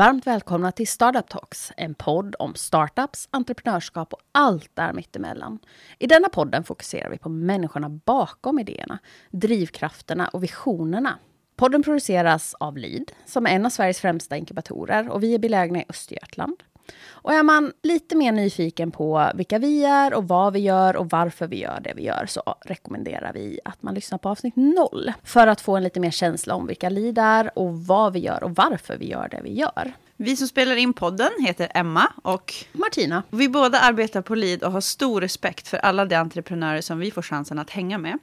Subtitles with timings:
[0.00, 5.58] Varmt välkomna till Startup Talks, en podd om startups, entreprenörskap och allt där mittemellan.
[5.98, 8.98] I denna podden fokuserar vi på människorna bakom idéerna,
[9.30, 11.18] drivkrafterna och visionerna.
[11.56, 15.78] Podden produceras av Lid, som är en av Sveriges främsta inkubatorer och vi är belägna
[15.78, 16.62] i Östergötland.
[17.10, 21.10] Och är man lite mer nyfiken på vilka vi är och vad vi gör och
[21.10, 25.12] varför vi gör det vi gör så rekommenderar vi att man lyssnar på avsnitt 0
[25.24, 28.44] för att få en lite mer känsla om vilka LID är och vad vi gör
[28.44, 29.92] och varför vi gör det vi gör.
[30.22, 33.22] Vi som spelar in podden heter Emma och Martina.
[33.30, 37.10] Vi båda arbetar på Lead och har stor respekt för alla de entreprenörer som vi
[37.10, 38.18] får chansen att hänga med.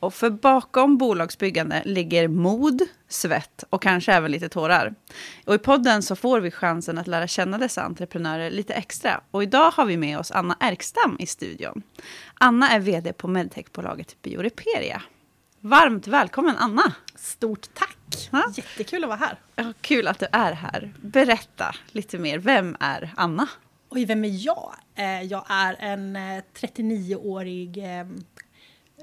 [0.00, 4.94] Och för bakom bolagsbyggande ligger mod, svett och kanske även lite tårar.
[5.44, 9.20] Och i podden så får vi chansen att lära känna dessa entreprenörer lite extra.
[9.30, 11.82] Och idag har vi med oss Anna Erkstam i studion.
[12.34, 15.02] Anna är vd på medtechbolaget Bioreperia.
[15.60, 16.92] Varmt välkommen Anna!
[17.16, 17.93] Stort tack!
[18.32, 18.52] Ha?
[18.56, 19.38] Jättekul att vara här.
[19.56, 20.92] Ja, kul att du är här.
[21.02, 23.48] Berätta lite mer, vem är Anna?
[23.88, 24.74] Oj, vem är jag?
[24.94, 26.16] Eh, jag är en
[26.54, 28.06] 39-årig eh, eh,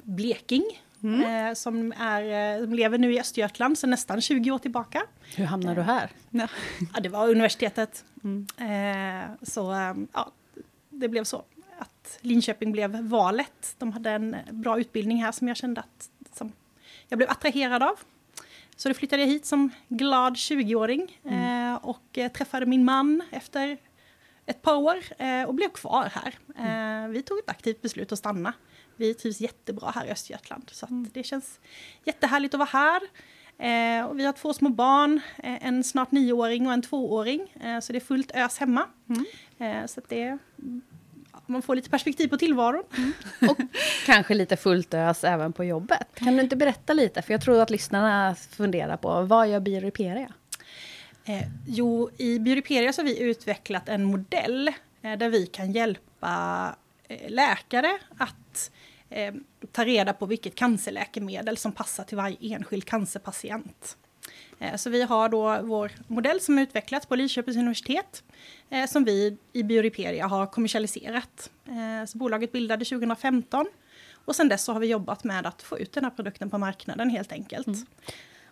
[0.03, 0.63] bleking
[1.03, 1.47] Mm.
[1.47, 5.03] Eh, som, är, eh, som lever nu i Östergötland sedan nästan 20 år tillbaka.
[5.35, 6.09] Hur hamnade du här?
[6.29, 6.47] Ja.
[6.93, 8.05] ja, det var universitetet.
[8.23, 8.47] Mm.
[8.57, 9.61] Eh, så
[10.13, 10.31] ja,
[10.89, 11.43] det blev så
[11.79, 13.75] att Linköping blev valet.
[13.77, 16.51] De hade en bra utbildning här som jag kände att som
[17.07, 17.99] jag blev attraherad av.
[18.75, 21.77] Så då flyttade jag hit som glad 20-åring mm.
[21.77, 23.77] och träffade min man efter
[24.45, 24.97] ett par år
[25.47, 26.37] och blev kvar här.
[26.57, 27.11] Mm.
[27.11, 28.53] Vi tog ett aktivt beslut att stanna
[29.01, 30.69] vi trivs jättebra här i Östergötland.
[30.71, 31.09] Så mm.
[31.13, 31.59] det känns
[32.03, 33.01] jättehärligt att vara här.
[33.57, 37.53] Eh, och vi har två små barn, eh, en snart nioåring och en tvååring.
[37.61, 38.87] Eh, så det är fullt ös hemma.
[39.09, 39.25] Mm.
[39.57, 40.37] Eh, så det,
[41.51, 42.83] man får lite perspektiv på tillvaron.
[42.97, 43.13] Mm.
[43.49, 43.57] Och
[44.05, 46.07] kanske lite fullt ös även på jobbet.
[46.13, 47.21] Kan du inte berätta lite?
[47.21, 50.33] För jag tror att lyssnarna funderar på, vad gör Bioriperia?
[51.25, 54.67] Eh, jo, i Bioriperia så har vi utvecklat en modell
[55.01, 56.75] eh, där vi kan hjälpa
[57.27, 58.71] läkare att
[59.09, 59.33] eh,
[59.71, 63.97] ta reda på vilket cancerläkemedel som passar till varje enskild cancerpatient.
[64.61, 68.23] Eh, så vi har då vår modell som utvecklats på Lidköpings universitet
[68.69, 71.49] eh, som vi i Bioriperia har kommersialiserat.
[71.67, 73.65] Eh, så bolaget bildade 2015
[74.25, 76.57] och sen dess så har vi jobbat med att få ut den här produkten på
[76.57, 77.67] marknaden helt enkelt.
[77.67, 77.85] Mm.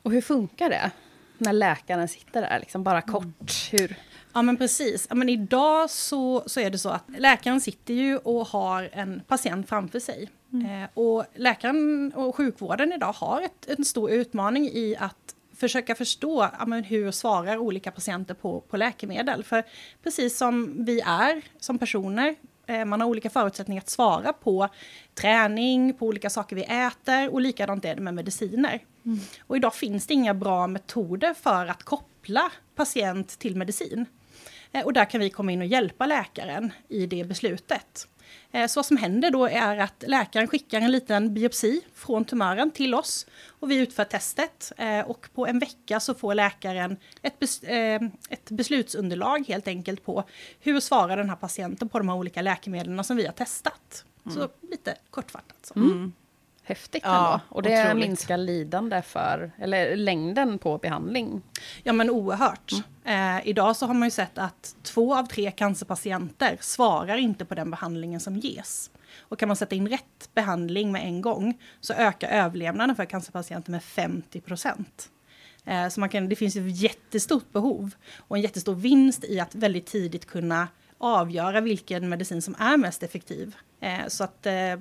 [0.02, 0.92] Och hur funkar det?
[1.38, 3.24] När läkaren sitter där, liksom bara kort.
[3.24, 3.48] Mm.
[3.72, 3.96] Hur?
[4.34, 5.08] Ja men precis.
[5.10, 9.22] Ja, men idag så, så är det så att läkaren sitter ju och har en
[9.28, 10.30] patient framför sig.
[10.54, 10.84] Mm.
[10.84, 16.50] Eh, och läkaren och sjukvården idag har ett, en stor utmaning i att försöka förstå
[16.60, 19.44] ja, men hur svarar olika patienter på, på läkemedel.
[19.44, 19.64] För
[20.04, 22.36] precis som vi är som personer,
[22.68, 24.70] eh, man har olika förutsättningar att svara på
[25.16, 28.84] träning, på olika saker vi äter och likadant är det med mediciner.
[29.06, 29.20] Mm.
[29.48, 34.06] Och idag finns det inga bra metoder för att koppla patient till medicin.
[34.72, 38.08] Eh, och där kan vi komma in och hjälpa läkaren i det beslutet.
[38.52, 42.72] Eh, så vad som händer då är att läkaren skickar en liten biopsi från tumören
[42.72, 47.40] till oss och vi utför testet eh, och på en vecka så får läkaren ett,
[47.40, 47.64] bes
[48.30, 50.24] ett beslutsunderlag helt enkelt på
[50.60, 54.06] hur svarar den här patienten på de här olika läkemedlen som vi har testat.
[54.26, 54.38] Mm.
[54.38, 55.66] Så lite kortfattat.
[55.66, 55.74] Så.
[55.74, 56.14] Mm.
[56.70, 57.42] Häftigt ja, ändå.
[57.50, 58.08] Och det otroligt.
[58.08, 61.42] minskar lidande för, eller längden på behandling.
[61.84, 62.72] Ja men oerhört.
[63.06, 63.38] Mm.
[63.38, 67.56] Eh, idag så har man ju sett att två av tre cancerpatienter svarar inte på
[67.56, 68.92] den behandlingen som ges.
[69.20, 73.72] Och kan man sätta in rätt behandling med en gång så ökar överlevnaden för cancerpatienter
[73.72, 75.10] med 50 procent.
[75.66, 79.56] Eh, så man kan, det finns ett jättestort behov och en jättestor vinst i att
[79.56, 80.68] väldigt tidigt kunna
[80.98, 83.56] avgöra vilken medicin som är mest effektiv.
[83.80, 84.76] Eh, så att eh,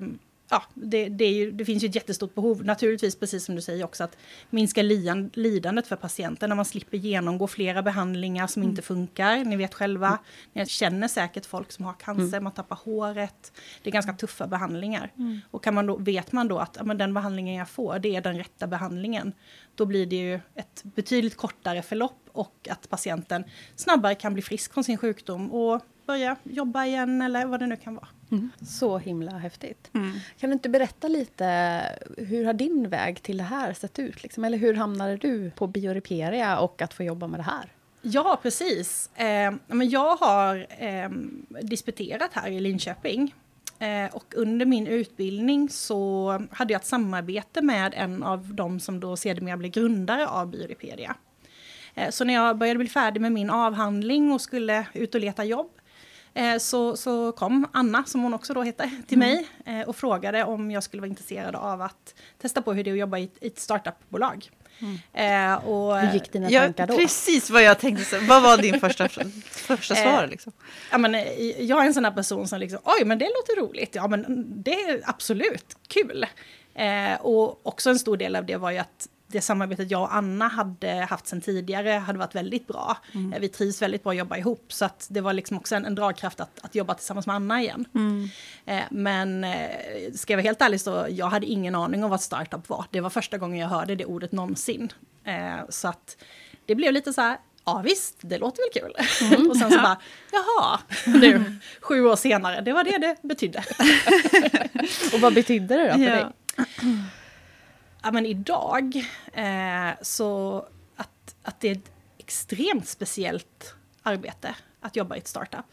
[0.49, 3.83] ja, det, det, ju, det, finns ju ett jättestort behov, naturligtvis precis som du säger
[3.83, 4.17] också, att
[4.49, 8.69] minska lidandet för patienten när man slipper genomgå flera behandlingar som mm.
[8.69, 9.43] inte funkar.
[9.43, 10.19] Ni vet själva, mm.
[10.53, 12.43] ni känner säkert folk som har cancer, mm.
[12.43, 13.51] man tappar håret.
[13.83, 15.11] Det är ganska tuffa behandlingar.
[15.17, 15.39] Mm.
[15.51, 18.15] Och kan man då, vet man då att ja, men den behandlingen jag får, det
[18.15, 19.33] är den rätta behandlingen,
[19.75, 23.43] då blir det ju ett betydligt kortare förlopp och att patienten
[23.75, 27.75] snabbare kan bli frisk från sin sjukdom och börja jobba igen eller vad det nu
[27.75, 28.07] kan vara.
[28.31, 28.49] Mm.
[28.61, 29.89] Så himla häftigt.
[29.93, 30.11] Mm.
[30.39, 31.81] Kan du inte berätta lite,
[32.17, 34.23] hur har din väg till det här sett ut?
[34.23, 34.43] Liksom?
[34.43, 37.73] Eller hur hamnade du på Bioriperia och att få jobba med det här?
[38.01, 39.09] Ja, precis.
[39.15, 41.09] Eh, men jag har eh,
[41.61, 43.35] disputerat här i Linköping.
[43.79, 48.99] Eh, och under min utbildning så hade jag ett samarbete med en av de som
[48.99, 51.15] då sedermera blev grundare av Bioripedia.
[51.95, 55.43] Eh, så när jag började bli färdig med min avhandling och skulle ut och leta
[55.43, 55.71] jobb
[56.59, 59.29] så, så kom Anna, som hon också då heter, till mm.
[59.29, 62.89] mig eh, och frågade om jag skulle vara intresserad av att testa på hur det
[62.89, 64.49] är att jobba i ett, ett startupbolag.
[65.13, 66.97] Eh, och, Hur gick dina Ja, tankar då?
[66.97, 68.19] precis vad jag tänkte.
[68.19, 69.09] Vad var din första,
[69.45, 70.23] första svar?
[70.23, 70.51] Eh, Liksom?
[70.91, 73.61] ja, men, eh, jag är en sån här person som liksom, oj men det låter
[73.61, 76.25] roligt, ja men det är absolut kul.
[76.75, 80.15] Eh, och också en stor del av det var ju att det samarbetet jag och
[80.15, 82.97] Anna hade haft sedan tidigare hade varit väldigt bra.
[83.13, 85.85] Eh, vi trivs väldigt bra att jobba ihop, så att det var liksom också en,
[85.85, 87.85] en dragkraft att, att jobba tillsammans med Anna igen.
[88.65, 92.21] Eh, men eh, ska jag vara helt ärlig så jag hade ingen aning om vad
[92.21, 92.85] startup var.
[92.91, 94.93] Det var första gången jag hörde det ordet någonsin.
[95.23, 96.17] Eh, så att
[96.65, 99.47] det blev lite så här, ja visst, det låter väl kul.
[99.49, 99.97] och sen så bara,
[100.31, 103.63] jaha, nu, sju år senare, det var det det betydde.
[105.13, 106.11] Och vad betydde det då för Ja.
[106.15, 106.25] dig?
[108.03, 110.57] ja, men idag eh, så
[110.95, 115.65] att, att det är ett extremt speciellt arbete att jobba i ett startup.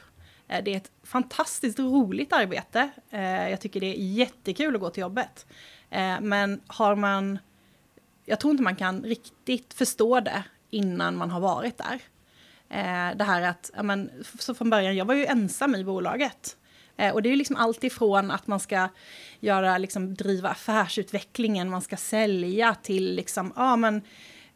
[0.48, 2.90] Eh, det är ett fantastiskt roligt arbete.
[3.10, 5.46] Eh, jag tycker det är jättekul att gå till jobbet.
[5.90, 7.38] Eh, men har man...
[8.24, 12.00] Jag tror inte man kan riktigt förstå det innan man har varit där.
[12.68, 16.56] Eh, det här att, ja, men, så från början, jag var ju ensam i bolaget.
[16.96, 18.88] Eh, och det är ju liksom allt ifrån att man ska
[19.40, 24.02] göra, liksom, driva affärsutvecklingen, man ska sälja till liksom, ja men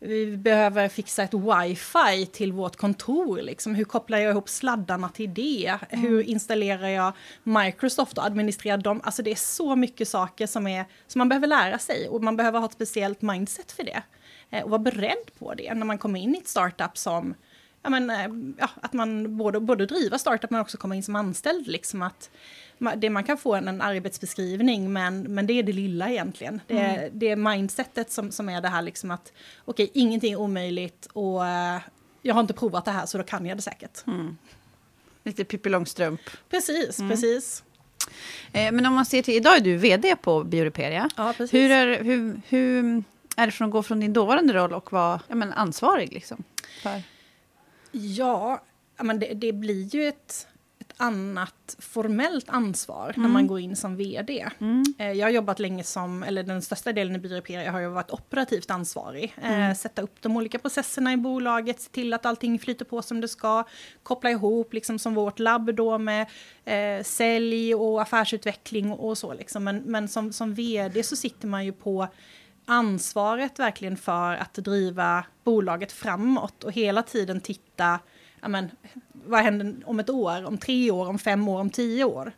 [0.02, 3.42] vi behöver fixa ett wifi till vårt kontor.
[3.42, 3.74] Liksom.
[3.74, 5.74] Hur kopplar jag ihop sladdarna till det?
[5.88, 9.00] Hur installerar jag Microsoft och administrerar dem?
[9.04, 12.36] Alltså det är så mycket saker som, är, som man behöver lära sig och man
[12.36, 14.02] behöver ha ett speciellt mindset för det.
[14.50, 17.34] Eh, och vara beredd på det när man kommer in i ett startup som
[17.82, 21.16] ja, men, eh, ja, att man både, både driva startup men också komma in som
[21.16, 21.66] anställd.
[21.66, 22.30] Liksom att
[22.96, 26.60] det man kan få en, en arbetsbeskrivning men, men det är det lilla egentligen.
[26.66, 29.32] Det är, det är mindsetet som, som är det här liksom att
[29.64, 31.80] okej, ingenting är omöjligt och eh,
[32.22, 34.04] jag har inte provat det här så då kan jag det säkert.
[35.24, 36.20] Lite Pippi Långstrump.
[36.50, 37.64] Precis, precis.
[38.52, 41.08] Eh, men om man ser till, idag är du vd på Bioreperia.
[41.16, 41.54] Ja, precis.
[41.54, 43.02] Hur är, hur, hur
[43.36, 46.12] är det från att gå från din dåvarande roll och vara ja, men ansvarig?
[46.12, 46.44] Liksom,
[46.82, 47.02] för?
[47.92, 48.62] Ja,
[49.02, 50.46] men det, det blir ju ett,
[50.80, 54.46] ett annat formellt ansvar när man går in som vd.
[54.98, 58.10] Eh, Jag har jobbat länge som, eller den största delen i Bioreperia har jag varit
[58.10, 59.34] operativt ansvarig.
[59.42, 63.20] Eh, Sätta upp de olika processerna i bolaget, se till att allting flyter på som
[63.20, 63.64] det ska.
[64.02, 66.26] Koppla ihop, liksom som vårt labb då med
[66.64, 69.34] eh, sälj och affärsutveckling och så.
[69.34, 69.64] Liksom.
[69.64, 72.08] Men, men som, som vd så sitter man ju på
[72.70, 77.98] ansvaret verkligen för att driva bolaget framåt och hela tiden titta,
[78.40, 78.70] ja men,
[79.12, 82.32] vad händer om ett år, om tre år, om fem år, om tio år?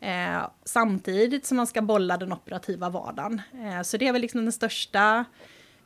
[0.00, 3.42] Eh, samtidigt som man ska bolla den operativa vardagen.
[3.52, 5.24] Eh, så det är väl liksom den största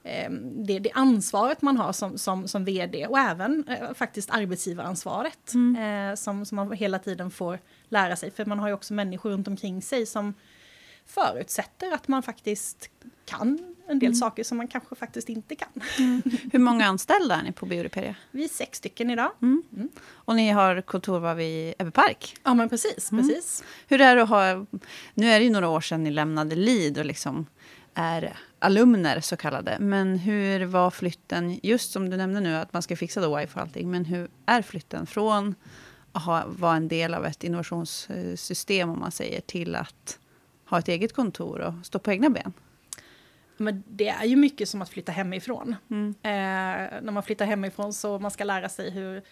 [0.02, 0.30] eh,
[0.66, 6.14] det, det ansvaret man har som, som, som vd och även eh, faktiskt arbetsgivaransvaret eh,
[6.14, 7.58] som, som man hela tiden får
[7.88, 8.30] lära sig.
[8.30, 10.34] För man har ju också människor runt omkring sig som
[11.14, 12.90] förutsätter att man faktiskt
[13.24, 15.68] kan en del saker som man kanske faktiskt inte kan.
[16.52, 18.14] Hur många anställda är ni på Bioreperia?
[18.30, 19.30] Vi är sex stycken idag.
[20.06, 22.36] Och ni har kontor var vid Ebbe Park.
[22.42, 23.64] Ja men precis, precis.
[23.88, 24.66] Hur är det att ha...
[25.14, 27.46] Nu är det ju några år sedan ni lämnade LID och liksom
[27.94, 29.76] är alumner så kallade.
[29.80, 33.58] Men hur var flytten, just som du nämnde nu, att man ska fixa då wifi
[33.58, 33.90] och allting.
[33.90, 35.54] Men hur är flytten från
[36.12, 40.18] att ha, vara en del av ett innovationssystem, om man säger, till att
[40.76, 42.52] ha ett eget kontor och stå på egna ben?
[43.56, 45.76] Men det är ju mycket som att flytta hemifrån.
[45.90, 46.14] Mm.
[46.22, 49.22] Eh, när man flyttar hemifrån så man ska lära sig hur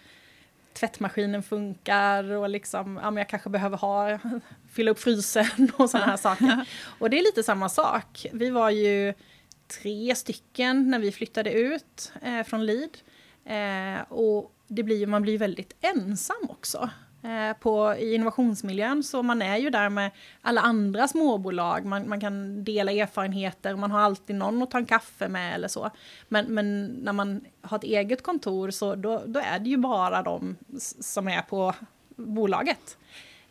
[0.73, 4.19] tvättmaskinen funkar och liksom, ja, men jag kanske behöver ha,
[4.71, 6.65] fylla upp frysen och sådana här saker.
[6.99, 8.27] Och det är lite samma sak.
[8.33, 9.13] Vi var ju
[9.67, 12.97] tre stycken när vi flyttade ut eh, från Lid.
[13.45, 16.89] Eh, och det blir ju, man blir väldigt ensam också.
[17.23, 20.11] Eh, på, I innovationsmiljön så man är ju där med
[20.41, 24.85] alla andra småbolag, man, man kan dela erfarenheter, man har alltid någon att ta en
[24.85, 25.89] kaffe med eller så.
[26.27, 30.21] Men, men när man har ett eget kontor så då, då är det ju bara
[30.21, 30.57] de
[30.99, 31.73] som är på
[32.15, 32.97] bolaget.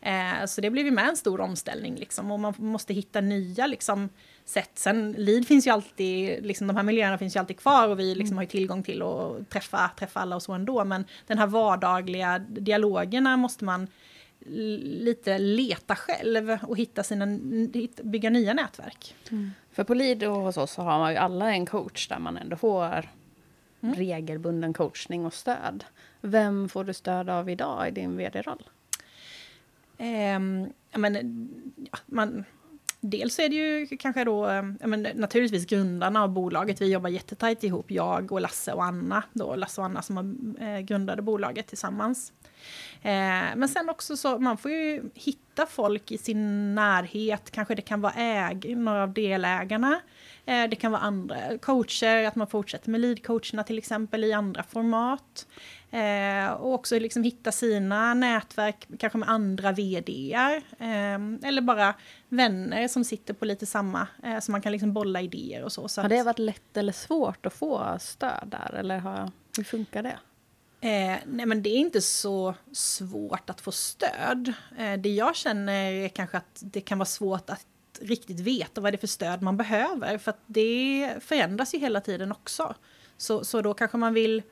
[0.00, 3.67] Eh, så det blev ju med en stor omställning liksom, och man måste hitta nya
[3.67, 4.09] liksom,
[4.50, 4.71] sätt.
[4.75, 8.14] Sen Lid finns ju alltid, liksom, de här miljöerna finns ju alltid kvar och vi
[8.14, 10.85] liksom har ju tillgång till att träffa, träffa alla och så ändå.
[10.85, 13.87] Men den här vardagliga dialogerna måste man
[14.47, 17.26] lite leta själv och hitta sina,
[18.02, 19.14] bygga nya nätverk.
[19.73, 22.37] För på Lid och hos oss så har man ju alla en coach där man
[22.37, 23.09] ändå får
[23.80, 25.85] regelbunden coachning och stöd.
[26.21, 28.62] Vem får du stöd av idag i din vd-roll?
[29.99, 31.14] Ehm, ja, men,
[31.92, 32.45] ja, man,
[33.00, 36.80] dels är det ju kanske då, eh, men, naturligtvis grundarna av bolaget.
[36.80, 39.23] Vi jobbar jättetajt ihop, jag och Lasse och Anna.
[39.33, 40.25] Då, Lasse och Anna som har,
[40.66, 42.33] eh, grundade bolaget tillsammans.
[43.03, 47.83] Eh, men sen också så, man får ju hitta folk i sin närhet, kanske det
[47.83, 50.00] kan vara äg, några av delägarna.
[50.47, 54.62] Eh, det kan vara andra coacher, att man fortsätter med leadcoacherna till exempel i andra
[54.62, 55.47] format.
[55.91, 60.57] Eh, och också liksom hitta sina nätverk, kanske med andra vdar.
[60.79, 61.95] Eh, eller bara
[62.29, 65.89] vänner som sitter på lite samma, eh, så man kan liksom bolla idéer och så.
[65.89, 68.75] så har det varit lätt eller svårt att få stöd där?
[68.75, 70.19] Eller har, hur funkar det?
[70.81, 74.53] Eh, nej men det är inte så svårt att få stöd.
[74.79, 77.67] Eh, det jag känner är kanske att det kan vara svårt att
[78.01, 80.19] riktigt veta vad det är för stöd man behöver.
[80.19, 82.75] För att det förändras ju hela tiden också.
[83.17, 84.43] Så, så då kanske man vill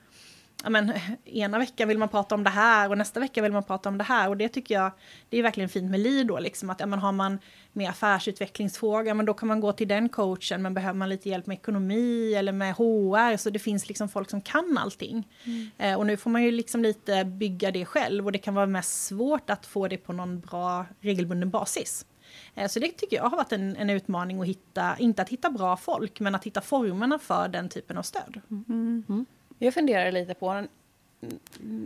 [0.62, 0.92] ja, men,
[1.24, 3.98] ena veckan vill man prata om det här och nästa vecka vill man prata om
[3.98, 4.28] det här.
[4.28, 4.92] Och det tycker jag,
[5.28, 7.38] det är verkligen fint med LID då, liksom att ja, men har man
[7.72, 11.46] med affärsutvecklingsfrågor, men då kan man gå till den coachen, men behöver man lite hjälp
[11.46, 15.28] med ekonomi eller med HR, så det finns liksom folk som kan allting.
[15.44, 15.70] Mm.
[15.78, 18.66] Eh, och nu får man ju liksom lite bygga det själv och det kan vara
[18.66, 22.06] mest svårt att få det på någon bra regelbunden basis.
[22.54, 25.50] Eh, så det tycker jag har varit en, en, utmaning att hitta, inte att hitta
[25.50, 28.40] bra folk, men att hitta formerna för den typen av stöd.
[28.50, 29.04] Mm.
[29.08, 29.26] Mm.
[29.58, 30.66] Jag funderar lite på,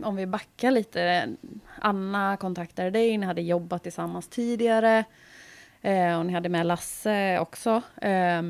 [0.03, 1.29] om vi backar lite,
[1.79, 5.03] Anna kontaktade dig, ni hade jobbat tillsammans tidigare.
[5.81, 7.81] Eh, och ni hade med Lasse också.
[8.01, 8.41] Eh,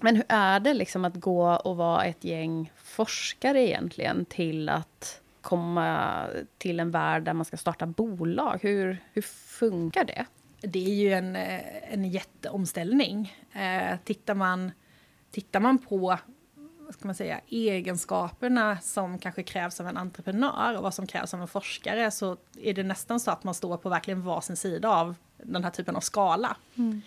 [0.00, 5.20] men hur är det liksom att gå och vara ett gäng forskare egentligen till att
[5.40, 6.26] komma
[6.58, 8.58] till en värld där man ska starta bolag?
[8.62, 10.26] Hur, hur funkar det?
[10.60, 13.36] Det är ju en, eh, en jätteomställning.
[13.52, 14.72] Eh, tittar, man,
[15.30, 16.18] tittar man på
[16.94, 21.40] ska man säga, egenskaperna som kanske krävs av en entreprenör och vad som krävs av
[21.40, 25.14] en forskare så är det nästan så att man står på verkligen varsin sida av
[25.36, 26.56] den här typen av skala.
[26.74, 27.02] Mm.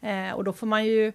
[0.00, 1.12] Eh, och då får man ju...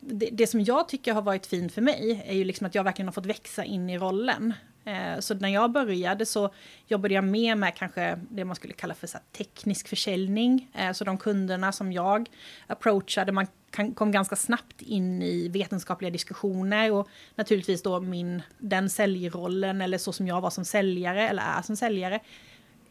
[0.00, 2.84] Det, det, som jag tycker har varit fint för mig är ju liksom att jag
[2.84, 4.54] verkligen har fått växa in i rollen.
[4.84, 6.50] Eh, så när jag började så
[6.86, 10.68] jobbade jag mer med kanske det man skulle kalla för så teknisk försäljning.
[10.74, 12.30] Eh, så de kunderna som jag
[12.66, 13.46] approachade, man
[13.94, 20.12] kom ganska snabbt in i vetenskapliga diskussioner och naturligtvis då min, den säljrollen eller så
[20.12, 22.20] som jag var som säljare eller är som säljare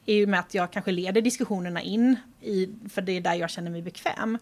[0.06, 3.50] är ju med att jag kanske leder diskussionerna in i, för det är där jag
[3.50, 4.38] känner mig bekväm.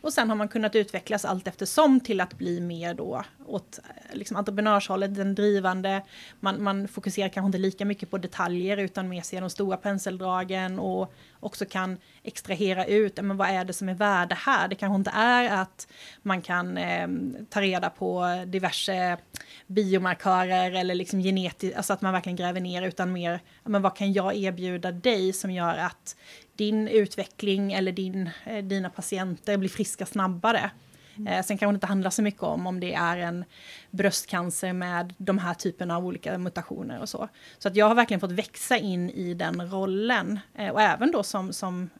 [0.00, 4.16] Och sen har man kunnat utvecklas allt eftersom till att bli mer då åt eh,
[4.16, 6.02] liksom entreprenörshållet, den drivande.
[6.40, 10.78] Man, man fokuserar kanske inte lika mycket på detaljer utan mer ser de stora penseldragen
[10.78, 14.68] och också kan extrahera ut, men vad är det som är värde här?
[14.68, 15.88] Det kanske inte är att
[16.22, 17.08] man kan eh,
[17.50, 19.18] ta reda på diverse
[19.66, 24.12] biomarkörer eller liksom genetiskt, alltså att man verkligen gräver ner, utan mer, men vad kan
[24.12, 26.16] jag erbjuda dig som gör att
[26.56, 30.70] din utveckling eller din, eh, dina patienter blir friska snabbare.
[31.16, 31.32] Mm.
[31.32, 33.44] Eh, sen kanske det inte handlar så mycket om om det är en
[33.90, 37.28] bröstcancer med de här typerna av olika mutationer och så.
[37.58, 40.40] Så att jag har verkligen fått växa in i den rollen.
[40.54, 41.90] Eh, och även då som, som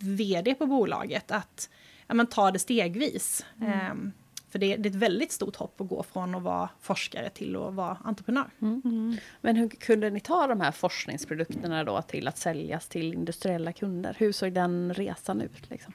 [0.00, 1.70] vd på bolaget, att
[2.06, 3.44] ja, men ta det stegvis.
[3.60, 4.12] Mm.
[4.52, 7.56] För det, det, är ett väldigt stort hopp att gå från att vara forskare till
[7.56, 8.50] att vara entreprenör.
[8.62, 8.82] Mm.
[8.84, 9.16] Mm.
[9.40, 14.16] Men hur kunde ni ta de här forskningsprodukterna då till att säljas till industriella kunder?
[14.18, 15.70] Hur såg den resan ut?
[15.70, 15.92] Liksom?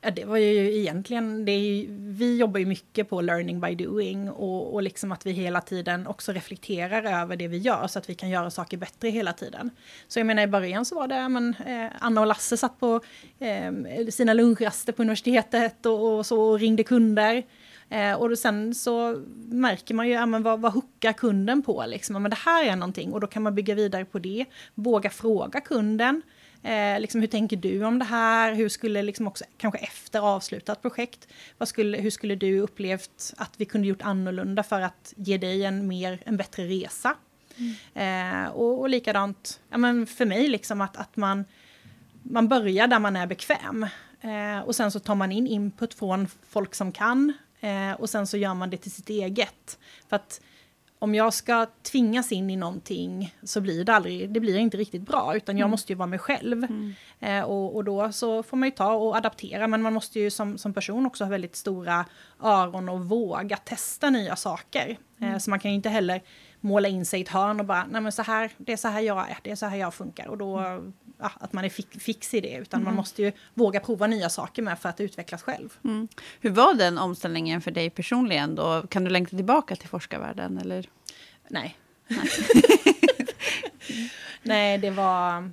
[0.00, 4.30] Ja, det var ju egentligen, det är, vi jobbar ju mycket på learning by doing
[4.30, 8.10] och, och liksom att vi hela tiden också reflekterar över det vi gör så att
[8.10, 9.70] vi kan göra saker bättre hela tiden.
[10.08, 13.00] Så jag menar i början så var det, men, eh, Anna och Lasse satt på
[13.38, 13.72] eh,
[14.10, 17.44] sina lunchraster på universitetet och, och så och ringde kunder.
[17.90, 21.84] Eh, och sen så märker man ju, ja, men vad, vad hookar kunden på?
[21.86, 22.22] Liksom?
[22.22, 24.44] Men det här är någonting och då kan man bygga vidare på det.
[24.74, 26.22] Våga fråga kunden.
[26.62, 28.54] Eh, liksom, hur tänker du om det här?
[28.54, 31.28] Hur skulle liksom också, kanske efter avslutat projekt,
[31.58, 35.64] vad skulle, hur skulle du upplevt att vi kunde gjort annorlunda för att ge dig
[35.64, 37.14] en, mer, en bättre resa?
[37.56, 38.44] Mm.
[38.44, 41.44] Eh, och, och likadant, ja, men för mig, liksom att, att man,
[42.22, 43.86] man börjar där man är bekväm.
[44.20, 47.32] Eh, och sen så tar man in input från folk som kan.
[47.60, 49.78] Eh, och sen så gör man det till sitt eget.
[50.08, 50.40] För att
[50.98, 55.02] om jag ska tvingas in i någonting så blir det aldrig, det blir inte riktigt
[55.02, 55.70] bra, utan jag mm.
[55.70, 56.64] måste ju vara mig själv.
[56.64, 56.94] Mm.
[57.20, 60.30] Eh, och, och, då så får man ju ta och adaptera, men man måste ju
[60.30, 62.04] som, som person också ha väldigt stora
[62.42, 64.88] öron och våga testa nya saker.
[64.88, 65.34] Eh, mm.
[65.34, 66.22] Eh, så man kan ju inte heller
[66.60, 68.88] måla in sig i ett hörn och bara, nej men så här, det är så
[68.88, 70.26] här jag är, det är så här jag funkar.
[70.28, 70.92] Och då, mm.
[71.18, 72.96] ja, att man är fix i det, utan man mm.
[72.96, 75.78] måste ju våga prova nya saker med för att utvecklas själv.
[75.84, 76.08] Mm.
[76.40, 78.82] Hur var den omställningen för dig personligen då?
[78.86, 80.88] Kan du längta tillbaka till forskarvärlden eller?
[81.48, 81.76] Nej.
[82.08, 82.28] Nej,
[84.42, 85.50] nej det var...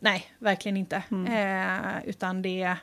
[0.00, 1.02] Nej, verkligen inte.
[1.10, 1.26] Mm.
[1.26, 2.76] Eh, utan det...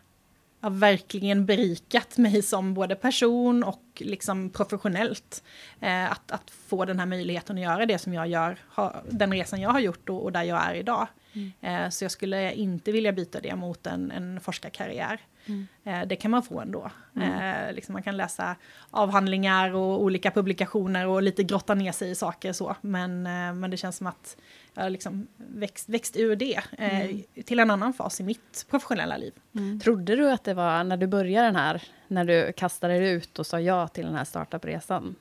[0.62, 5.44] har verkligen berikat mig som både person och liksom professionellt.
[5.80, 9.32] Eh, att, att få den här möjligheten att göra det som jag gör, ha, den
[9.32, 11.08] resan jag har gjort och, och där jag är idag.
[11.34, 11.52] Mm.
[11.62, 15.20] Eh, så jag skulle inte vilja byta det mot en, en forskarkarriär.
[15.46, 15.68] Mm.
[15.84, 16.92] Eh, det kan man få ändå.
[17.16, 17.68] Mm.
[17.68, 18.56] Eh, liksom man kan läsa
[18.92, 22.76] avhandlingar och olika publikationer och lite grotta ner sig i saker så.
[22.82, 24.38] Men, eh, men det känns som att
[24.84, 27.24] har liksom växt, växt ur det mm.
[27.46, 29.34] till en annan fas i mitt professionella liv.
[29.56, 29.80] Mm.
[29.80, 33.40] Trodde du att det var när du började den här, när du kastade dig ut
[33.40, 35.16] och sa ja till den här startupresan?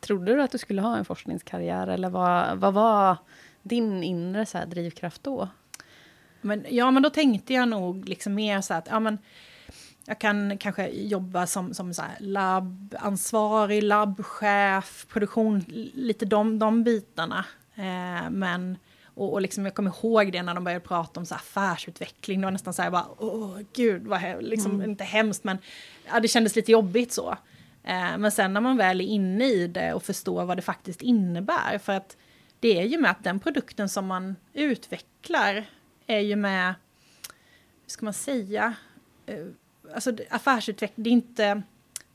[0.00, 3.16] Trodde du att du skulle ha en forskningskarriär eller vad, vad var
[3.62, 5.48] din inre så drivkraft då?
[6.40, 9.18] Men, ja, men då tänkte jag nog liksom mer så att ja, men,
[10.06, 17.44] jag kan kanske jobba som, som så labbansvarig, labbchef, produktion, lite de, de bitarna.
[17.76, 21.34] Eh, men, och, och liksom jag kommer ihåg det när de började prata om så
[21.34, 22.40] affärsutveckling.
[22.40, 24.90] Det var nästan så här bara, åh gud, vad he liksom, mm.
[24.90, 25.58] inte hemskt, men
[26.06, 27.36] ja, det kändes lite jobbigt så.
[27.84, 31.02] Eh, men sen när man väl är inne i det och förstår vad det faktiskt
[31.02, 32.16] innebär, för att
[32.60, 35.64] det är ju med att den produkten som man utvecklar
[36.06, 36.74] är ju med,
[37.82, 38.74] hur ska man säga,
[39.26, 39.46] eh,
[39.94, 41.62] alltså affärsutveckling, det är inte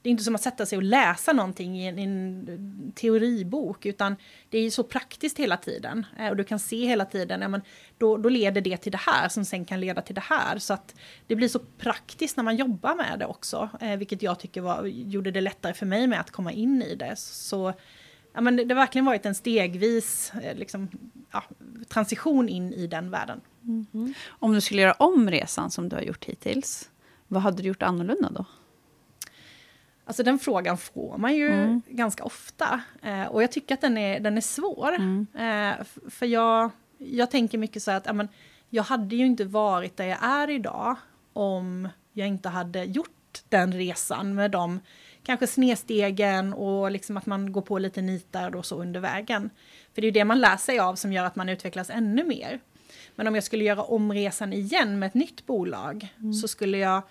[0.02, 3.86] det är inte som att sätta sig och läsa någonting i en, i en teoribok,
[3.86, 4.16] utan
[4.50, 6.06] det är ju så praktiskt hela tiden.
[6.20, 7.62] Eh, och du kan se hela tiden, ja, men
[7.98, 10.58] då, då leder det till det här som sen kan leda till det här.
[10.58, 10.96] Så att
[11.28, 14.86] det blir så praktiskt när man jobbar med det också, eh, vilket jag tycker var,
[14.86, 17.16] gjorde det lättare för mig med att komma in i det.
[17.18, 17.74] Så
[18.34, 20.88] ja, men det, det har verkligen varit en stegvis eh, liksom,
[21.32, 21.44] ja,
[21.88, 23.42] transition in i den världen.
[23.64, 24.14] Mm.
[24.30, 26.90] Om du skulle göra om resan som du har gjort hittills,
[27.28, 28.46] vad hade du gjort annorlunda då?
[30.06, 31.82] Alltså den frågan får man ju mm.
[31.88, 32.82] ganska ofta.
[33.02, 34.96] Eh, och jag tycker att den är, den är svår.
[34.96, 35.28] Mm.
[35.36, 38.28] Eh, för jag, jag tänker mycket så att ja, men,
[38.70, 40.96] jag hade ju inte varit där jag är idag
[41.34, 44.80] om jag inte hade gjort den resan med de
[45.24, 49.50] kanske snedstegen och liksom att man går på lite nitar och så under vägen.
[49.94, 52.24] För det är ju det man lär sig av som gör att man utvecklas ännu
[52.24, 52.60] mer.
[53.16, 56.34] Men om jag skulle göra om resan igen med ett nytt bolag mm.
[56.34, 57.02] så skulle jag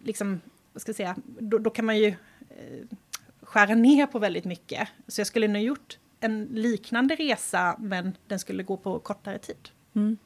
[0.00, 0.40] liksom
[0.72, 2.08] vad ska jag säga, då, då kan man ju
[2.50, 2.86] eh,
[3.42, 4.88] skära ner på väldigt mycket.
[5.08, 9.68] Så jag skulle nog gjort en liknande resa, men den skulle gå på kortare tid.
[9.94, 10.16] Mm.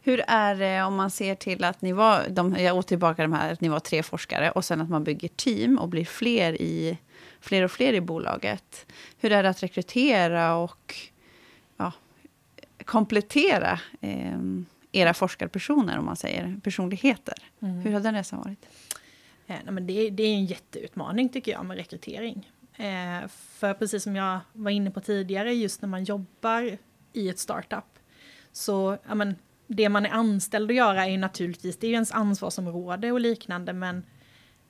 [0.00, 3.32] Hur är det om man ser till att ni var, de, jag åter tillbaka de
[3.32, 6.62] här, att ni var tre forskare och sen att man bygger team och blir fler,
[6.62, 6.98] i,
[7.40, 8.86] fler och fler i bolaget.
[9.18, 10.94] Hur är det att rekrytera och
[11.76, 11.92] ja,
[12.84, 14.38] komplettera eh,
[14.92, 17.34] era forskarpersoner, om man säger, personligheter?
[17.60, 17.80] Mm.
[17.80, 18.66] Hur har den resan varit?
[19.48, 22.50] Eh, men det, det, är en jätteutmaning tycker jag med rekrytering.
[22.74, 26.78] Eh, för precis som jag var inne på tidigare, just när man jobbar
[27.12, 27.98] i ett startup,
[28.52, 32.12] så ja, men, det man är anställd att göra är naturligtvis, det är ju ens
[32.12, 34.02] ansvarsområde och liknande, men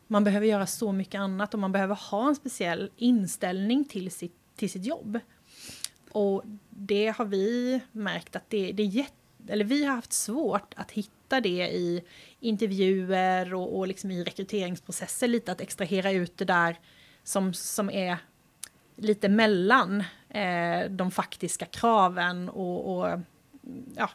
[0.07, 4.37] man behöver göra så mycket annat och man behöver ha en speciell inställning till sitt,
[4.57, 5.19] till sitt jobb.
[6.12, 9.12] Och det har vi märkt att det, det är jätte,
[9.49, 12.03] eller vi har haft svårt att hitta det i
[12.41, 16.77] intervjuer och, och liksom i rekryteringsprocesser lite att extrahera ut det där
[17.25, 18.19] som, som är
[18.97, 23.21] lite mellan eh, de faktiska kraven och, och
[23.97, 24.11] ja,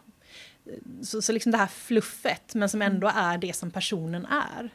[1.02, 4.70] så, så liksom det här fluffet, men som ändå är det som personen är.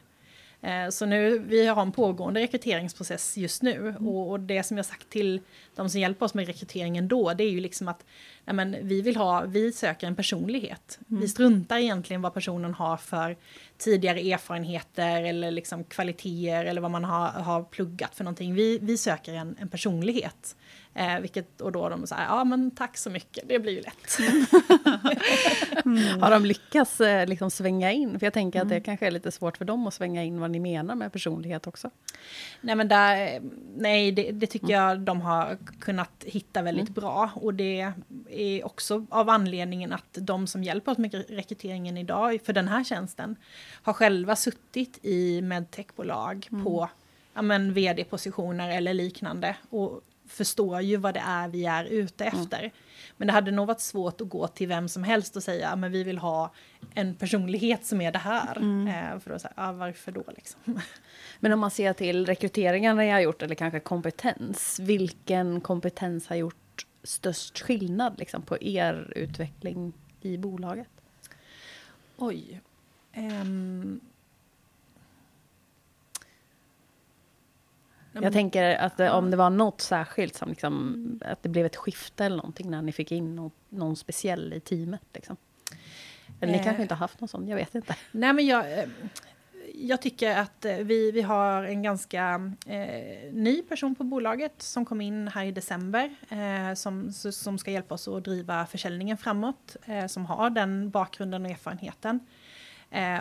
[0.61, 4.07] Eh, så nu, vi har en pågående rekryteringsprocess just nu mm.
[4.07, 5.41] och, och, det som jag sagt till
[5.75, 8.05] de som hjälper oss med rekryteringen då, det är ju liksom att
[8.45, 10.99] ja, men, vi vill ha, vi söker en personlighet.
[11.09, 11.21] Mm.
[11.21, 13.37] Vi struntar egentligen vad personen har för
[13.77, 18.53] tidigare erfarenheter eller liksom kvaliteter eller vad man har, har pluggat för någonting.
[18.53, 20.55] Vi, vi söker en, en personlighet.
[20.93, 24.19] Eh, vilket, och då de säger, ja men tack så mycket, det blir ju lätt.
[25.85, 26.21] mm.
[26.21, 28.19] Har de lyckats eh, liksom svänga in?
[28.19, 28.67] För jag tänker mm.
[28.67, 28.83] att det mm.
[28.83, 31.89] kanske är lite svårt för dem att svänga in vad ni menar med personlighet också.
[32.61, 33.41] Nej men där,
[33.77, 34.79] nej det, det tycker mm.
[34.79, 36.93] jag de har kunnat hitta väldigt mm.
[36.93, 37.29] bra.
[37.35, 37.91] Och det
[38.29, 42.83] är också av anledningen att de som hjälper oss med rekryteringen idag för den här
[42.83, 43.35] tjänsten
[43.83, 46.63] har själva suttit i medtechbolag mm.
[46.63, 46.89] på
[47.33, 49.55] ja, vd-positioner eller liknande.
[49.69, 52.41] Och förstår ju vad det är vi är ute mm.
[52.41, 52.59] efter.
[52.59, 52.71] Mm.
[53.17, 55.91] Men det hade nog varit svårt att gå till vem som helst och säga men
[55.91, 56.53] vi vill ha
[56.93, 58.57] en personlighet som är det här.
[58.57, 58.87] Mm.
[58.87, 60.59] Eh, för att säga, ah, varför då liksom?
[61.39, 66.35] Men om man ser till rekryteringarna jag har gjort, eller kanske kompetens, vilken kompetens har
[66.35, 70.89] gjort störst skillnad liksom, på er utveckling i bolaget?
[72.17, 72.61] Oj.
[73.15, 73.99] Um,
[78.21, 81.75] Jag tänker att eh, om det var något särskilt, som liksom, att det blev ett
[81.75, 85.01] skifte eller någonting när ni fick in någon, någon speciell i teamet.
[85.13, 85.37] Liksom.
[86.41, 87.95] Eller ni eh, kanske inte har haft någon sån, jag vet inte.
[88.11, 88.89] Nej men jag, eh,
[89.73, 94.85] jag tycker att eh, vi, vi har en ganska eh, ny person på bolaget som
[94.85, 99.75] kom in här i december eh, som, som ska hjälpa oss att driva försäljningen framåt,
[100.07, 102.19] som har den bakgrunden och erfarenheten.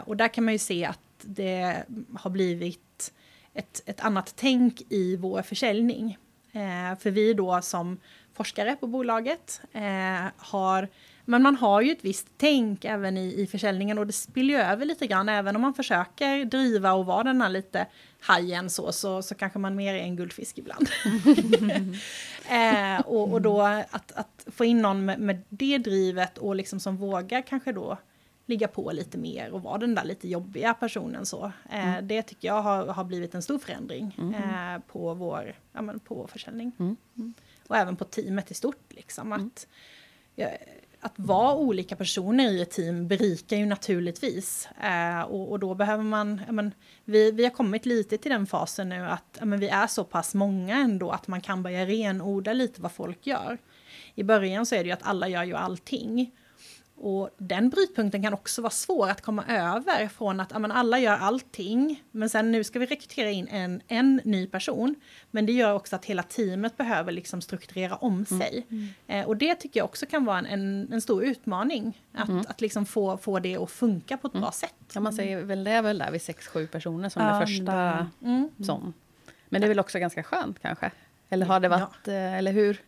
[0.04, 1.82] Och där kan man ju se att det
[2.14, 3.12] har blivit
[3.58, 6.18] ett, ett annat tänk i vår försäljning.
[6.52, 8.00] Eh, för vi då som
[8.34, 10.88] forskare på bolaget eh, har
[11.30, 14.60] men man har ju ett visst tänk även i, i försäljningen och det spiller ju
[14.60, 15.28] över lite grann.
[15.28, 17.86] Även om man försöker driva och vara den här lite
[18.20, 20.88] hajen så, så, så kanske man mer är en guldfisk ibland.
[22.50, 26.80] eh, och, och då att, att få in någon med, med, det drivet och liksom
[26.80, 27.98] som vågar kanske då
[28.48, 31.52] ligga på lite mer och vara den där lite jobbiga personen så.
[31.70, 32.08] Eh, mm.
[32.08, 34.34] Det tycker jag har, har blivit en stor förändring mm.
[34.34, 36.72] eh, på, vår, ja, men på vår försäljning.
[36.78, 36.96] Mm.
[37.68, 38.84] Och även på teamet i stort.
[38.88, 39.66] Liksom, att,
[40.34, 40.56] jag,
[41.00, 44.68] att vara olika personer i ett team berikar ju naturligtvis.
[44.82, 46.72] Eh, och, och, då behöver man, men,
[47.04, 50.34] vi, vi har kommit lite till den fasen nu att men, vi är så pass
[50.34, 53.58] många ändå att man kan börja renodla lite vad folk gör.
[54.14, 56.32] I början så är det ju att alla gör ju allting.
[57.00, 61.16] Och den brytpunkten kan också vara svår att komma över från att amen, alla gör
[61.16, 64.94] allting, men sen nu ska vi rekrytera in en, en ny person.
[65.30, 68.26] Men det gör också att hela teamet behöver liksom strukturera om mm.
[68.26, 68.66] sig.
[68.70, 68.88] Mm.
[69.06, 72.44] Eh, och det tycker jag också kan vara en, en, en stor utmaning, att, mm.
[72.48, 74.42] att liksom få, få det att funka på ett mm.
[74.42, 74.74] bra sätt.
[74.92, 77.46] Ja, man säger väl det är väl där vid sex sju personer som ja, det
[77.46, 78.50] första mm.
[78.64, 78.94] sån.
[79.48, 80.90] Men det är väl också ganska skönt kanske?
[81.28, 82.12] Eller har det varit, ja.
[82.12, 82.80] Eh, eller hur,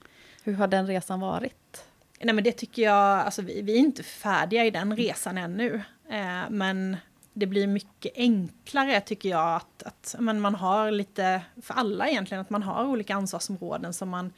[0.42, 1.84] hur har den resan varit?
[2.22, 5.82] Nej men det tycker jag, alltså vi, vi är inte färdiga i den resan ännu.
[6.10, 6.96] Eh, men
[7.32, 12.40] det blir mycket enklare tycker jag att, att men man har lite, för alla egentligen,
[12.40, 14.32] att man har olika ansvarsområden som man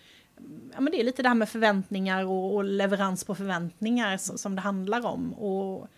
[0.75, 4.39] Ja, men det är lite det här med förväntningar och, och leverans på förväntningar som,
[4.39, 5.33] som, det handlar om.
[5.33, 5.89] Och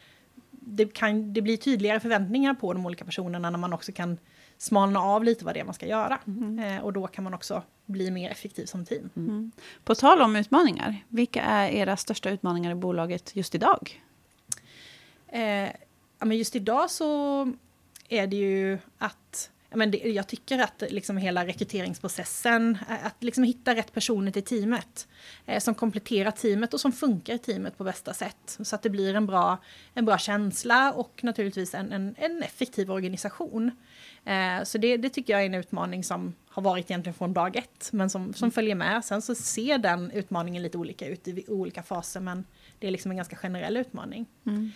[0.50, 4.18] det, kan, det blir tydligare förväntningar på de olika personerna när man också kan
[4.64, 6.18] smalna av lite vad det är man ska göra.
[6.26, 6.58] Mm.
[6.58, 9.10] Eh, och då kan man också bli mer effektiv som team.
[9.16, 9.52] Mm.
[9.84, 14.02] På tal om utmaningar, vilka är era största utmaningar i bolaget just idag?
[15.28, 15.70] Eh,
[16.18, 17.52] ja, men just idag så
[18.08, 23.74] är det ju att men det, jag tycker att liksom hela rekryteringsprocessen, att liksom hitta
[23.74, 25.08] rätt personer till teamet
[25.46, 28.58] eh, som kompletterar teamet och som funkar i teamet på bästa sätt.
[28.62, 29.58] Så att det blir en bra,
[29.94, 33.70] en bra känsla och naturligtvis en, en, en effektiv organisation.
[34.24, 37.56] Eh, så det, det, tycker jag är en utmaning som har varit egentligen från dag
[37.56, 39.04] ett, men som, som följer med.
[39.04, 42.44] Sen så ser den utmaningen lite olika ut i olika faser, men
[42.78, 44.26] det är liksom en ganska generell utmaning.
[44.46, 44.72] Mm.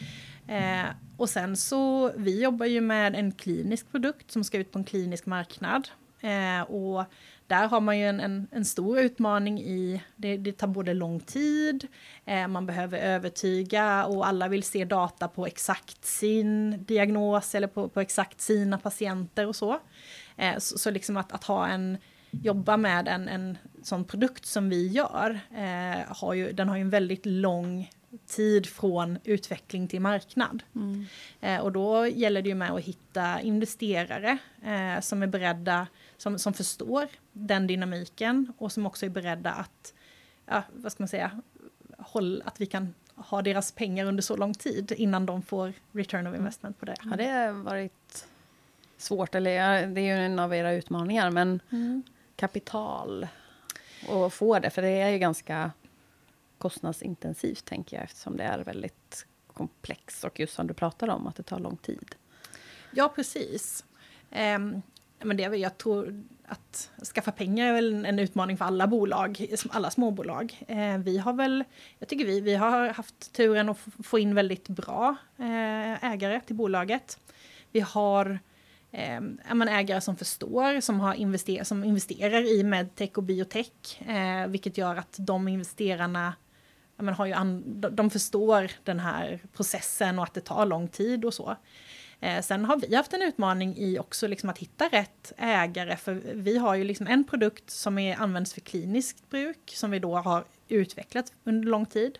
[0.47, 4.79] Eh, och sen så, vi jobbar ju med en klinisk produkt som ska ut på
[4.79, 5.89] en klinisk marknad.
[6.21, 7.05] Eh, och
[7.49, 11.21] där har man ju en, en, en stor utmaning i, det, det tar både lång
[11.21, 11.87] tid,
[12.25, 17.89] eh, man behöver övertyga och alla vill se data på exakt sin diagnos eller på,
[17.89, 19.79] på exakt sina patienter och så.
[20.37, 21.99] Eh, så, så, liksom att, att ha en,
[22.31, 26.83] jobba med en, en sån produkt som vi gör, eh, har ju, den har ju
[26.83, 27.91] en väldigt lång
[28.27, 30.63] tid från utveckling till marknad.
[30.75, 31.07] Mm.
[31.41, 35.87] Eh, och då gäller det ju med att hitta investerare eh, som är beredda,
[36.19, 39.95] som, som förstår den dynamiken och som också är beredda att,
[40.47, 41.41] ja, vad ska man säga,
[41.99, 46.27] håll, att vi kan ha deras pengar under så lång tid innan de får return
[46.27, 46.95] of investment på det.
[47.01, 48.27] Har det varit
[48.97, 52.03] svårt, eller det är ju en av era utmaningar, men mm.
[52.37, 53.29] kapital
[54.09, 55.73] och få det, för det är ju ganska
[56.59, 61.37] kostnadsintensivt, tänker jag, eftersom det är väldigt komplext och just som du pratar om, att
[61.37, 62.15] det tar lång tid.
[62.91, 63.85] Ja, precis.
[64.31, 64.83] Um,
[65.19, 68.87] men det är väl, jag tror att skaffa pengar är väl en utmaning för alla
[68.87, 70.65] bolag, alla småbolag.
[70.69, 71.65] Eh, vi har väl,
[71.99, 76.57] jag tycker vi, vi har haft turen att få in väldigt bra eh, ägare till
[76.57, 77.19] bolaget.
[77.73, 78.39] Vi har
[78.91, 79.21] eh,
[79.69, 84.97] ägare som förstår, som, har invester som investerar i medtech och biotech, eh, vilket gör
[84.97, 86.35] att de investerarna
[86.97, 87.35] men, har ju
[87.91, 91.57] de förstår den här processen och att det tar lång tid och så.
[92.21, 96.23] Eh, sen har vi haft en utmaning i också liksom att hitta rätt ägare, för
[96.35, 100.17] vi har ju liksom en produkt som är, används för kliniskt bruk, som vi då
[100.17, 102.19] har utvecklat under lång tid.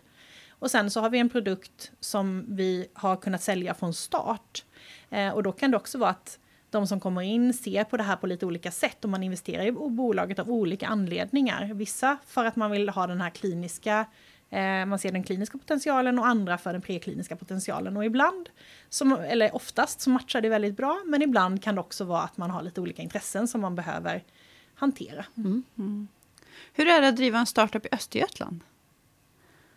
[0.49, 4.65] Och sen så har vi en produkt som vi har kunnat sälja från start.
[5.09, 8.03] Eh, och då kan det också vara att de som kommer in ser på det
[8.03, 11.73] här på lite olika sätt och man investerar i bolaget av olika anledningar.
[11.73, 14.05] Vissa för att man vill ha den här kliniska Eh,
[14.87, 17.97] man ser den kliniska potentialen och andra för den prekliniska potentialen.
[17.97, 18.49] Och ibland,
[18.89, 21.01] som, eller oftast, så matchar det väldigt bra.
[21.05, 24.23] Men ibland kan det också vara att man har lite olika intressen som man behöver
[24.75, 25.25] hantera.
[25.37, 25.63] Mm.
[25.77, 26.07] Mm.
[26.73, 28.59] Hur är det att driva en startup i Östergötland?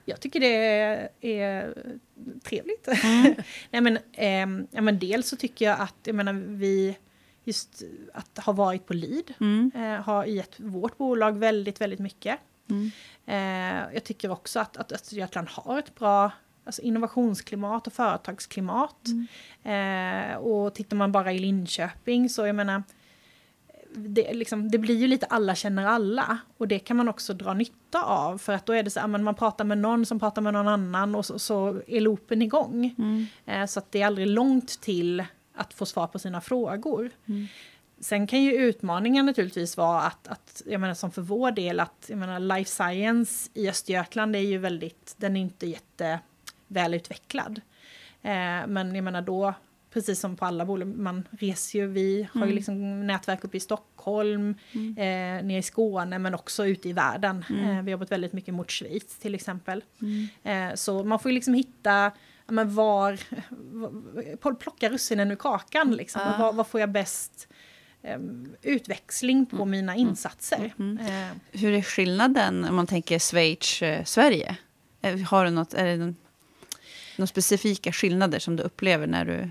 [0.04, 0.56] Jag tycker det
[1.20, 1.74] är,
[2.42, 2.88] trevligt.
[2.88, 3.34] Mm.
[3.70, 6.96] Nej, men, eh, ja, men dels så tycker jag att jag menar, vi
[7.44, 7.82] just
[8.14, 9.70] att ha varit på LID mm.
[9.74, 12.38] eh, har gett vårt bolag väldigt, väldigt mycket.
[12.70, 12.90] Mm.
[13.26, 16.30] Eh, jag tycker också att, att Östergötland har ett bra
[16.64, 19.06] alltså innovationsklimat och företagsklimat.
[19.64, 20.30] Mm.
[20.32, 22.82] Eh, och tittar man bara i Linköping så jag menar,
[23.94, 26.38] det, liksom, det, blir ju lite alla känner alla.
[26.56, 28.38] Och det kan man också dra nytta av.
[28.38, 30.68] För att då är det så att man pratar med någon som pratar med någon
[30.68, 32.94] annan och så, så är loopen igång.
[32.98, 33.26] Mm.
[33.46, 37.10] Eh, så att det är aldrig långt till att få svar på sina frågor.
[37.26, 37.46] Mm.
[38.02, 42.06] Sen kan ju utmaningen naturligtvis vara att, att, jag menar som för vår del, att
[42.06, 47.60] jag menar life science i Östergötland är ju väldigt, den är inte jättevälutvecklad.
[48.22, 49.54] Eh, men jag menar då,
[49.92, 52.54] precis som på alla bolag, man reser ju, vi har ju mm.
[52.54, 54.96] liksom nätverk uppe i Stockholm, mm.
[54.98, 57.44] eh, nere i Skåne, men också ute i världen.
[57.50, 57.64] Mm.
[57.64, 59.84] Eh, vi har jobbat väldigt mycket mot Schweiz till exempel.
[60.00, 60.28] Mm.
[60.42, 62.12] Eh, så man får ju liksom hitta
[62.46, 63.18] men var,
[64.40, 66.22] var plocka russinen ur kakan liksom.
[66.22, 66.40] Uh.
[66.40, 67.48] Var, var, får jag bäst
[68.62, 69.70] utväxling på mm.
[69.70, 70.08] mina mm.
[70.08, 70.74] insatser?
[70.78, 70.98] Mm.
[70.98, 71.60] Uh.
[71.60, 74.56] Hur är skillnaden om man tänker Schweiz, eh, Sverige?
[75.02, 76.14] Eh, har du något, är det
[77.16, 79.50] några specifika skillnader som du upplever när du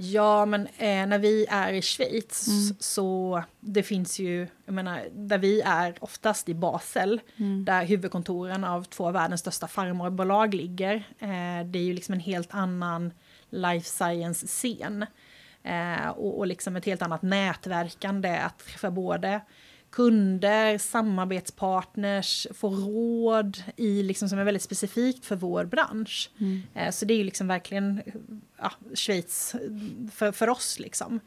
[0.00, 2.76] Ja, men eh, när vi är i Schweiz mm.
[2.78, 7.64] så det finns ju, jag menar, där vi är oftast i Basel, mm.
[7.64, 10.94] där huvudkontoren av två av världens största farmarbolag ligger.
[11.18, 13.12] Eh, det är ju liksom en helt annan
[13.50, 15.06] life science-scen.
[15.68, 19.40] Eh, och, och liksom ett helt annat nätverkande att träffa både
[19.90, 26.30] kunder, samarbetspartners, få råd i liksom som är väldigt specifikt för vår bransch.
[26.40, 26.62] Mm.
[26.74, 28.02] Eh, så det är ju liksom verkligen
[28.58, 29.54] ja, Schweiz
[30.12, 30.78] för, för oss.
[30.78, 31.20] Liksom.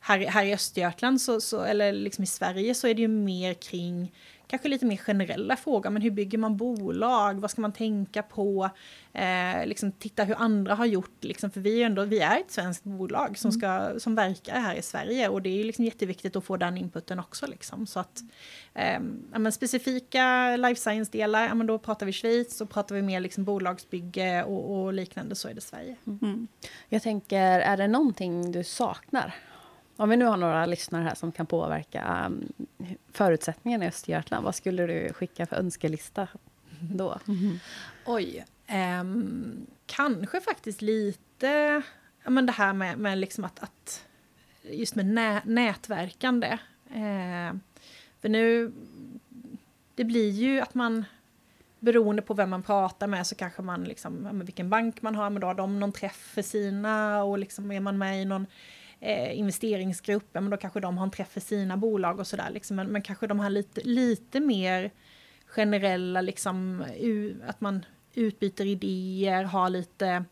[0.00, 3.54] Här, här i Östergötland, så, så, eller liksom i Sverige, så är det ju mer
[3.54, 4.12] kring
[4.58, 5.90] kanske lite mer generella frågor.
[5.90, 7.40] Men hur bygger man bolag?
[7.40, 8.70] Vad ska man tänka på?
[9.12, 11.24] Eh, liksom titta hur andra har gjort.
[11.24, 13.60] Liksom, för vi är, ändå, vi är ett svenskt bolag som, mm.
[13.60, 15.28] ska, som verkar här i Sverige.
[15.28, 17.46] Och det är liksom jätteviktigt att få den inputen också.
[17.46, 17.86] Liksom.
[17.86, 18.22] Så att,
[18.74, 19.00] eh,
[19.32, 22.56] ja, specifika life science-delar, ja, då pratar vi Schweiz.
[22.56, 25.96] Så pratar vi mer liksom bolagsbygge och, och liknande så är det Sverige.
[26.06, 26.48] Mm.
[26.88, 29.34] Jag tänker, är det någonting du saknar
[29.96, 32.52] om vi nu har några lyssnare här som kan påverka um,
[33.12, 36.28] förutsättningarna i Östergötland, vad skulle du skicka för önskelista
[36.80, 37.18] då?
[37.28, 37.58] Mm.
[38.06, 38.44] Oj,
[39.00, 41.82] um, kanske faktiskt lite
[42.24, 44.04] ja, men det här med, med liksom att, att
[44.62, 46.58] just med nä, nätverkande.
[46.90, 47.56] Uh,
[48.20, 48.72] för nu,
[49.94, 51.04] det blir ju att man
[51.78, 55.30] beroende på vem man pratar med så kanske man liksom, ja, vilken bank man har,
[55.30, 58.46] men då har de någon träff för sina och liksom är man med i någon
[59.04, 62.50] eh, investeringsgrupper, men då kanske de har en träff för sina bolag och sådär.
[62.50, 62.76] Liksom.
[62.76, 64.90] Men, men, kanske de här lite, lite mer
[65.46, 66.84] generella, liksom,
[67.46, 70.24] att man utbyter idéer, har lite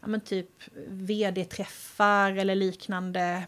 [0.00, 0.50] ja, men typ
[0.88, 3.46] vd-träffar eller liknande.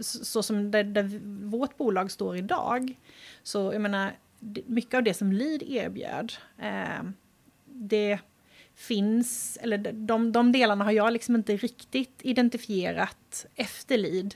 [0.00, 2.94] Så som det, där vårt bolag står idag.
[3.42, 4.12] Så jag menar,
[4.66, 7.02] mycket av det som Lead erbjöd, eh,
[7.64, 8.18] det
[8.78, 14.34] finns, eller de, de delarna har jag liksom inte riktigt identifierat efter LID.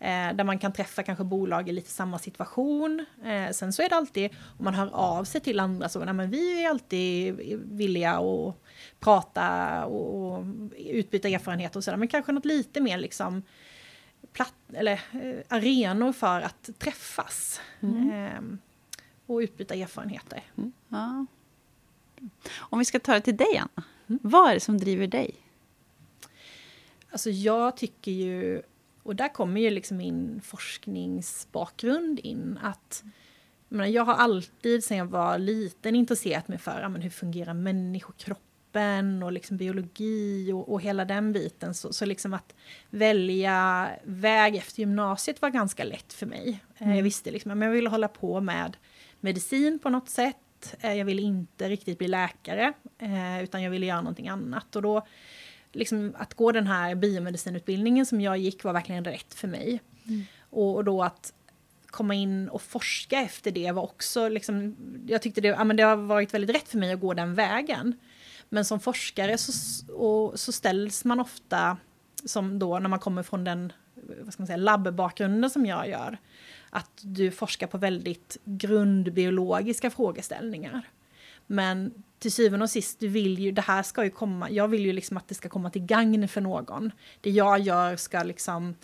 [0.00, 3.06] Eh, där man kan träffa kanske bolag i lite samma situation.
[3.24, 6.14] Eh, sen så är det alltid, om man hör av sig till andra, så nej,
[6.14, 8.54] men vi är alltid villiga att
[9.00, 10.44] prata och, och
[10.76, 11.98] utbyta erfarenheter och sådär.
[11.98, 13.42] Men kanske något lite mer liksom
[14.32, 17.60] platt, eller eh, arenor för att träffas.
[17.80, 18.10] Mm.
[18.10, 18.58] Eh,
[19.26, 20.42] och utbyta erfarenheter.
[20.56, 20.72] Mm.
[20.88, 21.26] Ja.
[22.58, 23.86] Om vi ska ta det till dig, Anna.
[24.08, 24.20] Mm.
[24.22, 25.34] Vad är det som driver dig?
[27.10, 28.62] Alltså jag tycker ju,
[29.02, 33.04] och där kommer ju liksom min forskningsbakgrund in, att
[33.68, 39.22] jag, jag har alltid sedan jag var liten intresserat mig för men hur fungerar människokroppen
[39.22, 41.74] och liksom biologi och, och hela den biten.
[41.74, 42.54] Så, så liksom att
[42.90, 46.64] välja väg efter gymnasiet var ganska lätt för mig.
[46.78, 46.96] Mm.
[46.96, 48.76] Jag visste liksom att jag ville hålla på med
[49.20, 50.36] medicin på något sätt
[50.80, 54.76] Eh, jag ville inte riktigt bli läkare, eh, utan jag ville göra någonting annat.
[54.76, 55.06] Och då,
[55.72, 59.80] liksom, att gå den här biomedicinutbildningen som jag gick var verkligen rätt för mig.
[60.06, 60.22] Mm.
[60.50, 61.32] Och, och, då att
[61.86, 65.82] komma in och forska efter det var också, liksom, jag tyckte det, ja, men det
[65.82, 67.98] har varit väldigt rätt för mig att gå den vägen.
[68.48, 69.52] Men som forskare så,
[69.92, 71.76] och, så ställs man ofta,
[72.24, 73.72] som då när man kommer från den
[74.20, 76.18] vad ska man säga, labbbakgrunden som jag gör,
[76.70, 80.82] att du forskar på väldigt grundbiologiska frågeställningar.
[81.46, 84.86] Men till syvende och sist, du vill ju, det här ska ju komma, jag vill
[84.86, 86.92] ju liksom att det ska komma till gagn för någon.
[87.20, 88.74] Det jag gör ska liksom,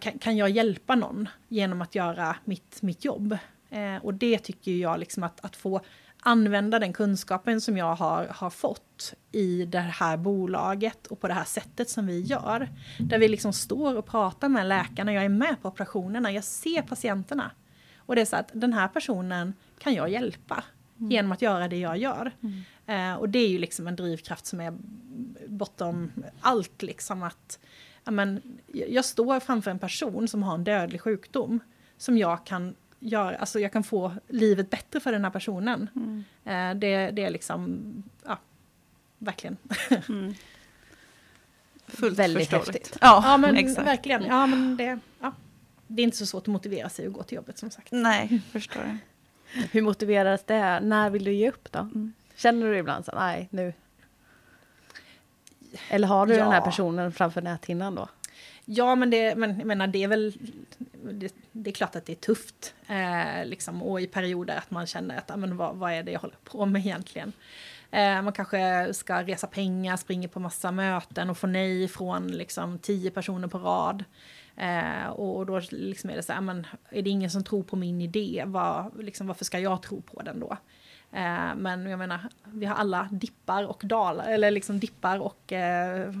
[0.00, 3.38] kan, kan jag hjälpa någon genom att göra mitt, mitt jobb?
[3.70, 5.80] Eh, och det tycker jag liksom att, att få
[6.22, 11.34] använda den kunskapen som jag har, har fått i det här bolaget och på det
[11.34, 12.68] här sättet som vi gör.
[12.98, 16.82] Där vi liksom står och pratar med läkarna, jag är med på operationerna, jag ser
[16.82, 17.50] patienterna.
[17.96, 20.64] Och det är så att den här personen kan jag hjälpa
[20.98, 21.10] mm.
[21.10, 22.32] genom att göra det jag gör.
[22.40, 22.62] Mm.
[22.86, 24.74] Eh, och det är ju liksom en drivkraft som är
[25.46, 26.82] bortom allt.
[26.82, 27.58] Liksom att,
[28.04, 31.60] ja, men, jag står framför en person som har en dödlig sjukdom
[31.96, 35.88] som jag kan gör, alltså jag kan få livet bättre för den här personen.
[35.96, 36.24] Mm.
[36.44, 37.82] Eh, det, det är liksom,
[38.26, 38.38] ja,
[39.18, 39.56] verkligen.
[40.08, 40.34] Mm.
[41.86, 42.98] Fullt Väldigt häftigt.
[43.00, 43.86] Ja, ja men exakt.
[43.86, 44.24] verkligen.
[44.24, 45.32] Ja, men det, ja.
[45.86, 47.88] det är inte så svårt att motivera sig att gå till jobbet som sagt.
[47.92, 48.96] Nej, förstår jag.
[49.72, 50.80] Hur motiveras det?
[50.80, 51.78] När vill du ge upp då?
[51.78, 52.12] Mm.
[52.36, 53.72] Känner du ibland så nej nu?
[55.88, 56.44] Eller har du ja.
[56.44, 58.08] den här personen framför näthinnan då?
[58.72, 60.32] Ja, men det, men, jag menar, det är väl...
[61.12, 62.74] Det, det är klart att det är tufft.
[62.86, 66.20] Eh, liksom, och i perioder att man känner att, men, vad, vad är det jag
[66.20, 67.32] håller på med egentligen?
[67.90, 72.78] Eh, man kanske ska resa pengar, springer på massa möten och får nej från liksom,
[72.78, 74.04] tio personer på rad.
[74.56, 77.76] Eh, och då liksom är det så här, men, är det ingen som tror på
[77.76, 78.42] min idé?
[78.46, 80.56] Var, liksom, varför ska jag tro på den då?
[81.12, 86.12] Eh, men jag menar, vi har alla dippar och dalar, eller liksom dippar och eh,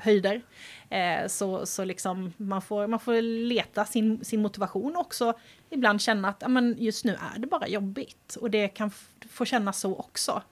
[0.00, 0.42] höjder.
[0.90, 5.34] Eh, så så liksom man, får, man får leta sin, sin motivation också.
[5.70, 8.36] Ibland känna att amen, just nu är det bara jobbigt.
[8.40, 8.90] Och det kan
[9.30, 10.42] få kännas så också.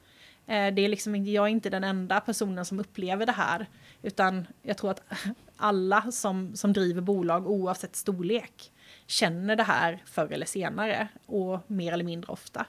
[0.47, 3.67] Eh, det är liksom, jag är inte den enda personen som upplever det här.
[4.03, 5.03] Utan jag tror att
[5.57, 8.73] alla som, som driver bolag oavsett storlek
[9.07, 12.67] känner det här förr eller senare och mer eller mindre ofta.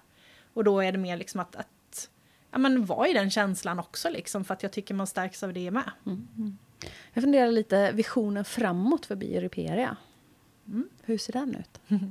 [0.58, 2.10] Och då är det mer liksom att, att
[2.52, 5.54] ja, men vara i den känslan också, liksom, för att jag tycker man stärks av
[5.54, 5.92] det med.
[6.06, 6.28] Mm.
[6.38, 6.58] Mm.
[7.14, 9.98] Jag funderar lite visionen framåt för Bioriperia.
[10.68, 10.90] Mm.
[11.04, 11.80] Hur ser den ut?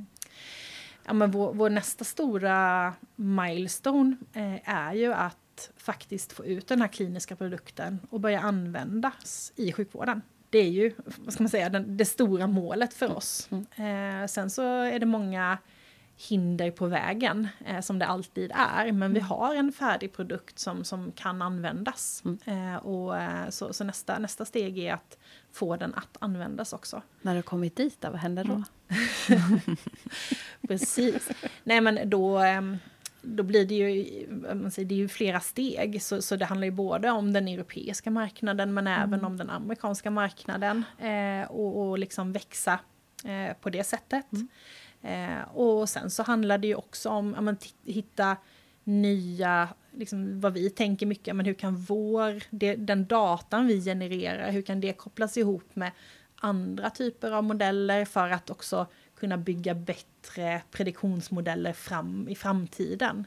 [1.06, 6.80] ja, men vår, vår nästa stora milestone eh, är ju att faktiskt få ut den
[6.80, 10.22] här kliniska produkten och börja användas i sjukvården.
[10.50, 13.16] Det är ju vad ska man säga, den, det stora målet för mm.
[13.16, 13.48] oss.
[13.50, 14.22] Mm.
[14.22, 15.58] Eh, sen så är det många
[16.16, 18.84] hinder på vägen, eh, som det alltid är.
[18.84, 19.12] Men mm.
[19.12, 22.22] vi har en färdig produkt som, som kan användas.
[22.24, 22.38] Mm.
[22.74, 25.18] Eh, och, eh, så så nästa, nästa steg är att
[25.52, 27.02] få den att användas också.
[27.22, 28.52] När du kommit dit, då, vad händer då?
[28.52, 29.60] Mm.
[30.68, 31.28] Precis.
[31.64, 32.78] Nej men då, ehm,
[33.22, 34.04] då blir det ju,
[34.84, 36.02] det är ju flera steg.
[36.02, 39.24] Så, så det handlar ju både om den europeiska marknaden men även mm.
[39.24, 40.84] om den amerikanska marknaden.
[40.98, 42.78] Eh, och, och liksom växa
[43.24, 44.32] eh, på det sättet.
[44.32, 44.48] Mm.
[45.06, 48.36] Eh, och sen så handlar det ju också om att hitta
[48.84, 54.50] nya, liksom vad vi tänker mycket, men hur kan vår, det, den datan vi genererar,
[54.50, 55.90] hur kan det kopplas ihop med
[56.36, 63.26] andra typer av modeller för att också kunna bygga bättre prediktionsmodeller fram, i framtiden.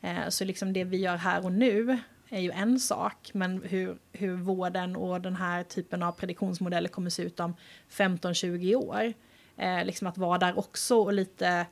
[0.00, 3.98] Eh, så liksom det vi gör här och nu är ju en sak, men hur,
[4.12, 7.56] hur vården och den här typen av prediktionsmodeller kommer se ut om
[7.90, 9.12] 15-20 år
[9.56, 11.66] Eh, liksom att vara där också och lite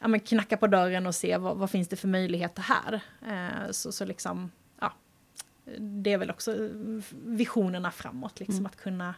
[0.00, 3.00] ja, men knacka på dörren och se vad, vad finns det för möjligheter här.
[3.28, 4.50] Eh, så, så liksom,
[4.80, 4.92] ja,
[5.78, 6.70] det är väl också
[7.24, 8.66] visionerna framåt, liksom mm.
[8.66, 9.14] att kunna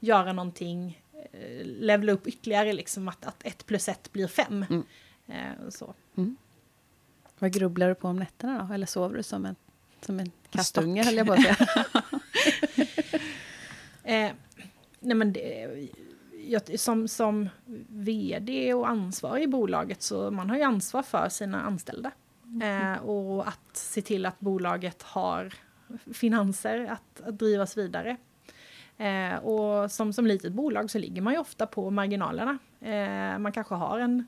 [0.00, 4.64] göra någonting, eh, levla upp ytterligare, liksom att, att ett plus ett blir fem.
[4.70, 4.84] Mm.
[5.26, 5.94] Eh, så.
[6.16, 6.36] Mm.
[7.38, 8.74] Vad grubblar du på om nätterna då?
[8.74, 9.56] Eller sover du som en,
[10.00, 11.56] som en kattunge, höll jag på att säga?
[14.28, 14.32] eh,
[15.00, 15.88] nej men det,
[16.46, 17.48] jag, som, som
[17.88, 22.10] vd och ansvarig i bolaget så man har ju ansvar för sina anställda.
[22.44, 22.92] Mm.
[22.92, 25.54] Eh, och att se till att bolaget har
[26.14, 28.16] finanser att, att drivas vidare.
[28.98, 32.58] Eh, och som, som litet bolag så ligger man ju ofta på marginalerna.
[32.80, 34.26] Eh, man kanske har en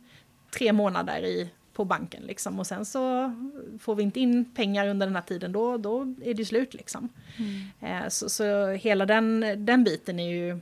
[0.50, 2.58] tre månader i, på banken liksom.
[2.58, 3.32] och sen så
[3.80, 7.08] får vi inte in pengar under den här tiden då, då är det slut liksom.
[7.36, 8.02] Mm.
[8.02, 10.60] Eh, så, så hela den, den biten är ju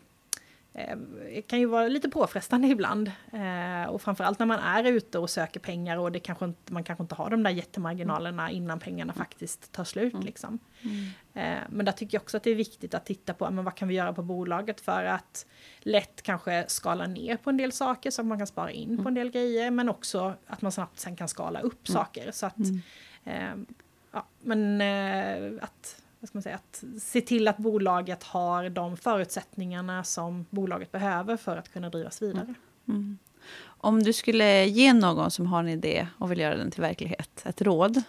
[0.77, 3.13] eh, kan ju vara lite påfrestande ibland.
[3.33, 6.85] Eh, och framförallt när man är ute och söker pengar och det kanske inte, man
[6.85, 9.25] kanske inte har de där jättemarginalerna innan pengarna mm.
[9.25, 10.15] faktiskt tar slut.
[10.15, 10.27] Mm.
[10.27, 10.59] Liksom.
[10.83, 11.05] Mm.
[11.35, 13.75] Eh, men där tycker jag också att det är viktigt att titta på men vad
[13.75, 15.47] kan vi göra på bolaget för att
[15.81, 18.93] lätt kanske skala ner på en del saker så att man kan spara in på
[19.01, 19.07] mm.
[19.07, 21.99] en del grejer men också att man snabbt sen kan skala upp mm.
[21.99, 22.31] saker.
[22.31, 22.81] Så att, mm.
[23.25, 23.77] eh,
[24.13, 28.97] ja, men eh, att vad ska man säga, att se till att bolaget har de
[28.97, 32.45] förutsättningarna som bolaget behöver för att kunna drivas vidare.
[32.45, 32.57] Mm.
[32.89, 33.19] Mm.
[33.65, 37.43] Om du skulle ge någon som har en idé och vill göra den till verklighet
[37.47, 38.03] ett råd,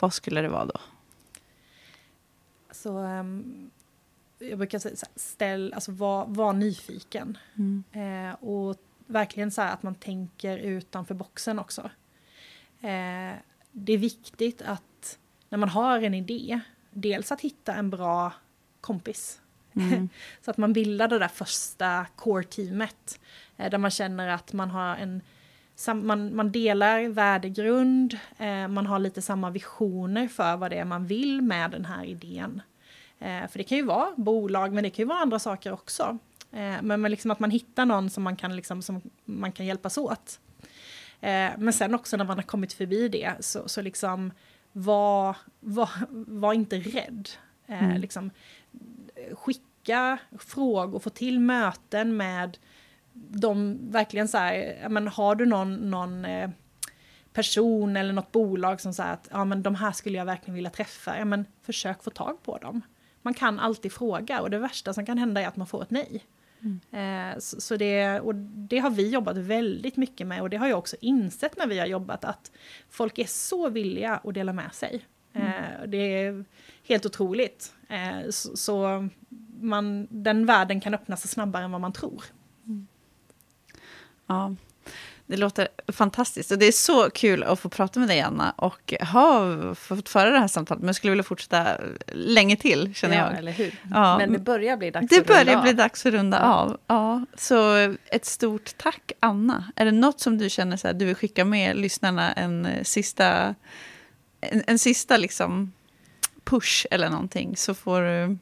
[0.00, 0.80] vad skulle det vara då?
[2.70, 3.70] Så, um,
[4.38, 7.38] jag brukar säga, ställ, alltså var, var nyfiken.
[7.56, 7.84] Mm.
[7.92, 11.90] Eh, och verkligen så att man tänker utanför boxen också.
[12.80, 13.36] Eh,
[13.72, 16.60] det är viktigt att när man har en idé,
[17.00, 18.32] dels att hitta en bra
[18.80, 19.40] kompis.
[19.76, 20.08] Mm.
[20.44, 23.20] så att man bildar det där första core-teamet.
[23.56, 25.22] Eh, där man känner att man har en
[25.94, 31.06] man, man delar värdegrund, eh, man har lite samma visioner för vad det är man
[31.06, 32.62] vill med den här idén.
[33.18, 36.18] Eh, för det kan ju vara bolag, men det kan ju vara andra saker också.
[36.80, 40.40] Men, liksom att man hittar någon som man kan, liksom, som man kan hjälpas åt.
[41.56, 44.32] Men sen också när man har kommit förbi det, så, så liksom
[44.72, 45.90] var, var,
[46.26, 47.28] var inte rädd.
[47.66, 48.00] Eh, mm.
[48.00, 48.30] liksom,
[49.32, 52.58] skicka frågor, få till möten med
[53.12, 56.50] de verkligen så här, men har du någon, någon eh,
[57.32, 60.70] person eller något bolag som säger att ja, men de här skulle jag verkligen vilja
[60.70, 62.82] träffa, ja, men försök få tag på dem.
[63.22, 65.90] Man kan alltid fråga och det värsta som kan hända är att man får ett
[65.90, 66.24] nej.
[66.60, 66.80] Mm.
[66.90, 70.68] Eh, så, så, det, och det har vi jobbat väldigt mycket med och det har
[70.68, 72.52] jag också insett när vi har jobbat att
[72.88, 75.04] folk är så villiga att dela med sig.
[75.32, 75.48] Mm.
[75.48, 76.44] Eh, det är
[76.84, 77.74] helt otroligt.
[77.88, 79.08] Eh, så, så
[79.60, 82.24] man, den världen kan öppna sig snabbare än vad man tror.
[82.66, 82.86] Mm.
[84.26, 84.54] Ja,
[85.28, 88.94] det låter fantastiskt och det är så kul att få prata med dig Anna och
[89.12, 90.80] ha fått föra det här samtalet.
[90.80, 91.76] Men jag skulle vilja fortsätta
[92.12, 93.38] länge till känner ja, jag.
[93.38, 93.74] Eller hur?
[93.90, 94.18] Ja.
[94.18, 96.52] Men det börjar bli dags det att runda börjar bli dags att runda ja.
[96.52, 96.78] av.
[96.86, 97.76] Ja, så
[98.06, 99.72] ett stort tack Anna.
[99.76, 102.82] Är det något som du känner så här, du vill skicka med lyssnarna en eh,
[102.82, 103.54] sista,
[104.40, 105.72] en, en sista liksom
[106.44, 108.38] push eller någonting så får du...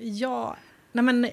[0.00, 0.56] Ja,
[0.92, 1.28] nej men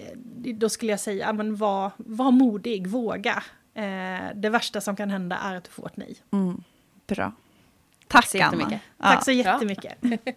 [0.54, 3.44] då skulle jag säga, men var, var modig, våga.
[3.76, 6.18] Eh, det värsta som kan hända är att du får ett nej.
[6.32, 6.64] Mm.
[7.08, 7.32] Bra.
[8.08, 8.80] Tack, Tack så Anna.
[8.98, 9.98] Tack så jättemycket.